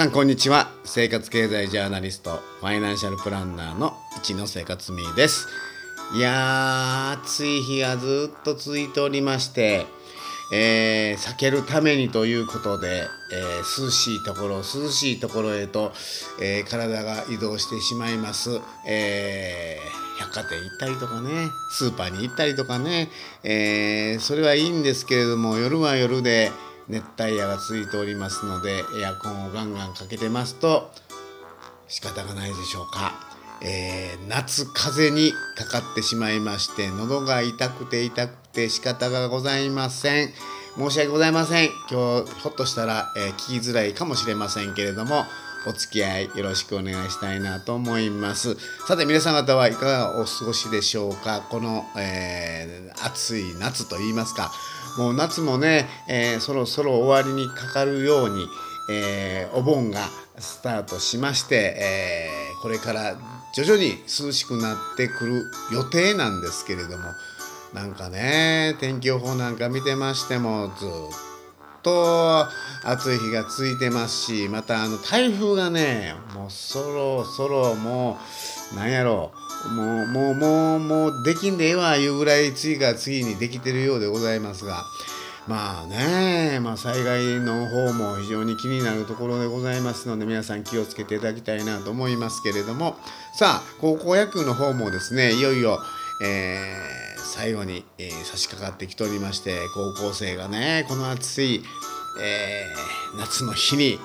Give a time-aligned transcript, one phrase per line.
[0.00, 0.70] さんこんにちは。
[0.82, 5.46] 生活経済ジャーナリストファイナンシャルプランナーの一野生活みです。
[6.14, 9.84] いやー暑い日がずっと続いておりまして
[10.54, 15.92] えー、避けるためにということで、えー、涼しいところ涼しいところへと、
[16.40, 18.58] えー、体が移動してしまいます、
[18.88, 19.76] え
[20.18, 23.10] 百貨店行ったりとかねスーパーに行ったりとかね、
[23.44, 26.50] えそれはいいんですけれども夜は夜で
[26.90, 30.90] 熱帯夜が続いておりますのでエアコンをガンガンかけてますと
[31.88, 33.12] 仕方がないでしょうか、
[33.62, 40.30] えー、夏風邪にかかってしまいまして喉が痛くて痛くて仕方がございません。
[40.76, 41.68] 申し訳ございません。
[41.90, 45.24] 今日ひょっとしたら、えー、聞きづらいかもしれませんけれども
[45.66, 48.56] お付き合いよろしくお願いしたいなと思います。
[48.86, 51.44] さて皆さん方はいかがお過ごしでしょうか。
[51.50, 54.52] この、えー、暑い夏といいますか
[54.98, 58.46] もう夏もね、えー、そろそろ終わりにかかるように、
[58.90, 60.00] えー、お盆が
[60.38, 63.16] スタートしまして、えー、これから
[63.54, 67.04] 徐々に涼しくなってくる予定なんですけれども
[67.74, 70.88] なんかね天気予報なんか見てましてもずっ
[71.82, 72.46] と
[72.84, 78.18] 暑い日が続いてますしまたあの台風がねもうそろそろも
[78.72, 84.84] うなんやろうもうもうもうもうできんでええわいうぐらい次が次にできてるようでございますが
[85.46, 92.96] まあね、まあ、災害の方も非常に気になるところでございますので皆さん気をつけていただきたいなと思いますけれども
[93.34, 95.80] さあ高校野球の方もですねいよいよ、
[96.22, 101.62] えー、最後に、えー、差し掛かってきておりまして高校生がねこの暑い、
[102.22, 103.98] えー、夏の日に、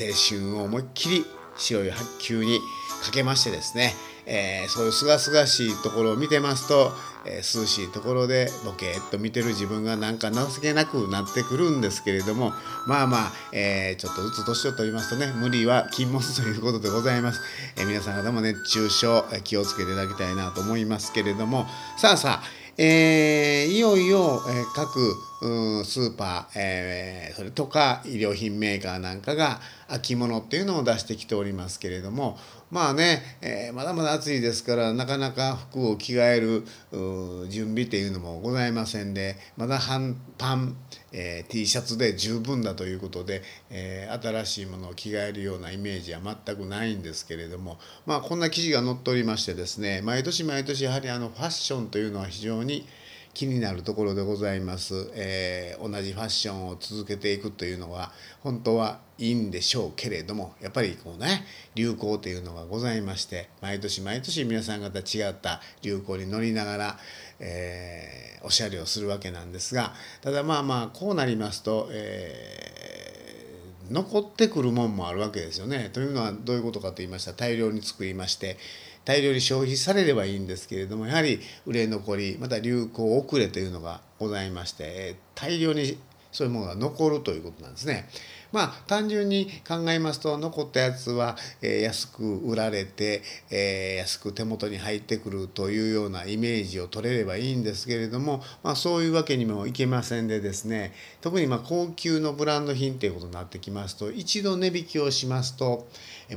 [0.00, 1.24] え青春を思いっきり
[1.56, 2.58] 白い白球に
[3.04, 3.94] かけましてですね
[4.28, 6.92] えー、そういうすがすがしいところを見てますと、
[7.24, 12.52] えー、涼しいところでボケーっと見てる自分がなんか情けなくなってくるんですけれども
[12.86, 17.40] まあまあ、えー、ちょっとずつ年を取りますとね無理は禁物ということでございます、
[17.76, 21.66] え皆さん方も熱中症気をつけていただきたいなと思いますけれども。
[21.96, 32.36] さあさあえー、いよいよ、え各ー、各スーパー、えー、それとか衣料品メーカーなんかが秋物っていうのを出してきておりますけれども
[32.70, 36.64] まあね、えー、まだまだ暑いですからなかなか服を着替える
[37.48, 40.76] 準備っていうのもございませんでまだ半パン、
[41.12, 52.86] えー、T シャツで十分だということで、えー、新しいものを着替えるようなイメージは全くないんですけれどもまあこんな記事が載っておりましてですね毎年毎年やはりあのファッションというのは非常に
[53.34, 58.12] 気になるところでございます、えー、同じファッションを続けていくというのは
[58.42, 61.44] 本当はいいんでしょうけれどもやっぱりこうね
[61.74, 66.98] 流行というのがございまして毎年毎年皆さん方違った流行に乗りながら、
[67.40, 75.90] えー、おしゃれをするわけなんですがただまあまあこうなりますと、えー、残ってくるもんもあるわけですよね。
[75.92, 78.56] というのはどういうことかと言いました大量に作りまして
[79.04, 85.98] 大量に消費されればいいんですけれどもやはり売れ残りまた流行遅れというのがございまして大量に
[86.32, 88.08] そういうものが残るということなんですね。
[88.52, 105.88] まあ単純に考えますと残ったやつは、え、安く売られて、え、安く手元に入ってくるというようなイメージを取れればいいんですけれども、まあ、そういうわけにもいけませんでですね特にま高級のブランド品ということになってきますと一度値引きをしますと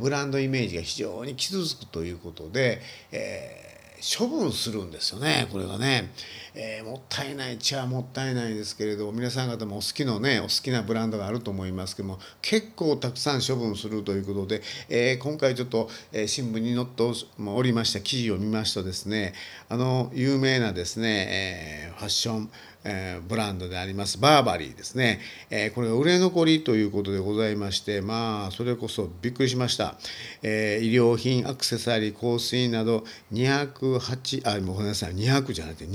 [0.00, 2.80] ブランドイメージが非常に傷つくということで、
[3.12, 6.10] えー処分するんですよねこれがね、
[6.54, 17.02] えー、もったいないっちゃもったいないですけれど皆さん方もお好きのねお好きなブランドがあると思いますけども結構たくさん処分するということで、えー、今回ちょっと、えー、新聞に載って
[17.44, 19.34] おりました記事を見ますとですね。
[19.68, 22.50] あの有名なですね、えファッション
[22.84, 25.20] えー、ブランドでありますバーバリーですね、
[25.50, 29.96] えー、これが売れ残りということでございましてまあそれこそびっくりしました、
[30.42, 35.86] えー、医療品アクセサリー香水など208あごめんなさい200じゃなくて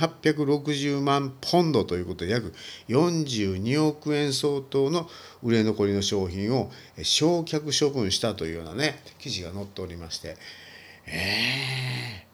[0.00, 2.54] 860万ポンドということで約
[2.88, 5.08] 42億円相当の
[5.42, 6.70] 売れ残りの商品を
[7.02, 10.36] 焼却処分したというようなね記事が載っておりまして。
[11.06, 12.26] え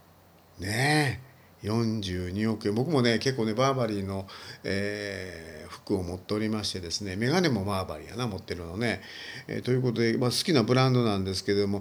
[0.60, 1.26] ー、ねえ。
[1.62, 2.74] 42億円。
[2.74, 4.26] 僕もね結構ねバーバリーの、
[4.64, 9.00] えー、服を持っておりましてですねメガネもバーバリーやな持ってるのね、
[9.48, 11.80] えー、ということで、まあ、好きなブランドなんですけども。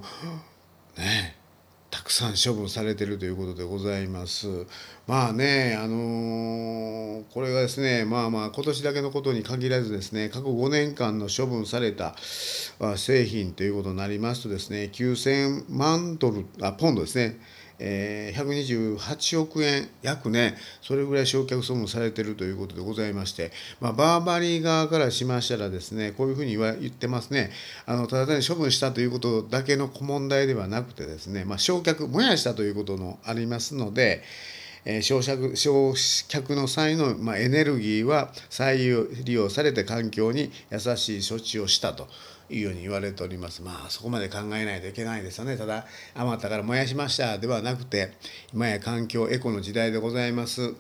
[0.98, 1.45] ねえ。
[1.96, 4.48] たくさん処分されてるということでございます。
[5.08, 12.18] まあね、あのー、これがですね、まあまあ、今年だけのことに限らずですね、過去5年間の処分された
[12.98, 17.40] 製品ということになりますとですね、9000万ドル、あ、ポンドですね、
[17.80, 23.52] え、128億円約ねそれぐらい焼却損もされてるということでございまして、
[23.82, 27.52] まあ、バーバリー側からしましたらですねこういうふうに言ってますね。
[27.86, 34.24] あのただ単に処分したということだけの問題ではなくてですね、まあ、焼却燃やしたということもありますので、
[34.86, 35.98] え、焼却焼
[36.30, 42.08] 却の際の、ま、エネルギーは再利用されて環境に優しい処置をしたと。
[42.50, 48.14] いうように言われておりますまあそこまで考えないといけないですよねただ余ったから燃やしましたではなくて
[48.54, 50.76] 今や環境エコの時代でございます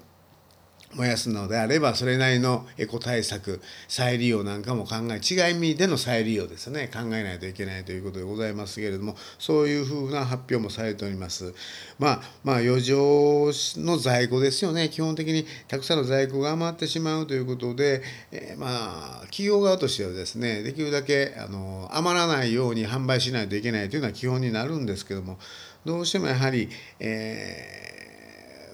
[0.95, 6.89] 燃やすのであればそれなりのエコ対策再利用なんかも考え違い味での再利用ですね。
[6.91, 11.53] 考えないといけないということでございますけれどもそういうふうな発表もされております。
[11.99, 14.89] まあまあ余剰の在庫ですよね。
[14.89, 18.01] 基本的にたくさんの在庫が余ってしまうということで、
[18.31, 25.37] えー、まあ企業側としてはですねできるだけあの余らないように販売しないといけないというのは基本になるんですけども
[25.85, 26.69] どうしてもやはり、
[26.99, 27.94] えー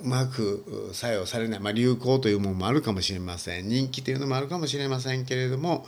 [0.03, 5.85] うまく作用されない、まあ、流行というものもあるかもしれません人気というのもあるかもしれませんけれども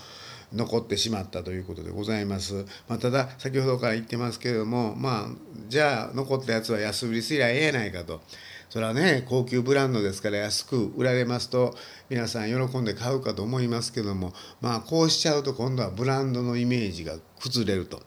[0.54, 2.65] 残ってしまったということでございます。
[2.88, 5.27] まあ、ただ先ほどから言ってますけれどもまあ
[5.68, 8.21] じゃあ残ったやつは安売りすりゃええやないかと。
[8.69, 11.75] それはね高級ブランドですから安く売られますと
[12.10, 18.01] 皆さん喜んで買うかと思いますけどもまあこうしちゃうと今度はブランドのイメージが崩れると、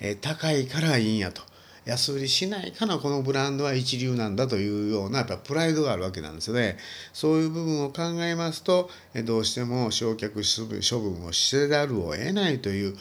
[0.00, 1.42] えー、高いからいいんやと
[1.86, 6.78] 安売りしないからこのブランドは一流なんだというようなやっぱプライドがあるわけなんですよね。
[7.12, 8.90] そういう部分を考えますと
[9.24, 12.96] どうしても焼却処分をせざるを得ないという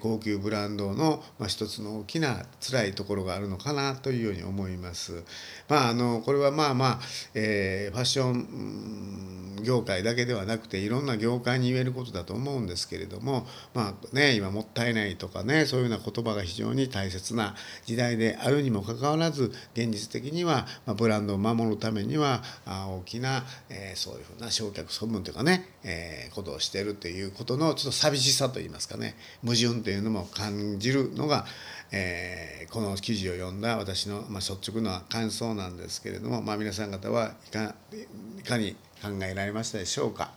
[0.00, 5.24] 高級ブランドの一つの大きな辛いところがあるのかなというように思います。
[5.68, 7.00] まああのこれはまあまあ、
[7.34, 17.54] えー、ファッション業界だけではなくていろんな業界に言えることだと思うんですけれどもまあね今もったいないとかねそういうような言葉が非常に大切な
[17.84, 31.46] 時代でであるにもかかわらず現実的には、まブランドを守るためには大きな、え、そういうふうな焼却処分というかね、え、ことをしているということのちょっと寂しさといいますかね矛盾というのも感じるのが
[31.92, 40.30] え、この記事を読んだ私の、ま、率直な感想なんですけれども、ま、皆さん方はいかに考えられましたでしょうか。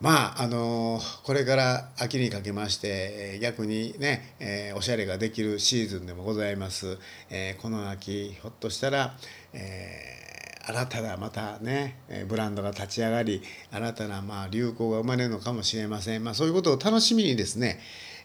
[0.00, 6.98] まああのこれから秋にかけまして逆にね、えー、おしゃれができるシーズンでもございます。
[7.28, 9.14] えー、この秋ひょっとしたら、
[9.52, 11.98] えー、新たなまたね
[12.28, 16.24] ブランドが立ち上がり新たなまあ流行が生まれるのかもしれません。
[16.24, 17.78] まあ、そういうことを楽しみにですね、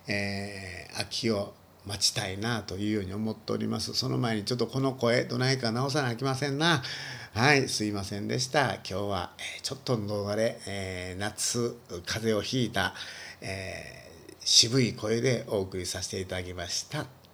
[0.07, 1.54] えー、秋を
[1.86, 3.94] 待ちたいなというように思っております。
[3.94, 6.81] その前にちょっとこの声どないか直さなきませんな。
[7.36, 8.76] はい、すいませんでした。
[8.76, 12.94] 今日は、えちょっとの動画で、えー、夏風邪をひいた、
[13.42, 17.25] えー、渋い声でお送りさせていただきました。